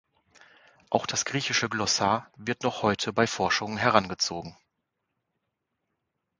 Auch 0.89 1.05
das 1.05 1.25
griechische 1.25 1.69
Glossar 1.69 2.25
wird 2.35 2.63
noch 2.63 2.81
heute 2.81 3.13
bei 3.13 3.27
Forschungen 3.27 3.77
herangezogen. 3.77 4.57